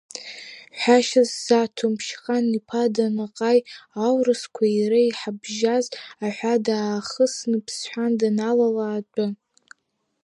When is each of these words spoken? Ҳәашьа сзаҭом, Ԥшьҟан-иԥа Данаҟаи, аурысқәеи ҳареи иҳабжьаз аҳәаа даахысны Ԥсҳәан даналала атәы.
Ҳәашьа 0.79 1.23
сзаҭом, 1.31 1.93
Ԥшьҟан-иԥа 1.99 2.83
Данаҟаи, 2.95 3.59
аурысқәеи 4.05 4.73
ҳареи 4.81 5.07
иҳабжьаз 5.09 5.85
аҳәаа 6.25 6.57
даахысны 6.65 7.57
Ԥсҳәан 7.65 8.11
даналала 8.19 8.85
атәы. 8.97 9.25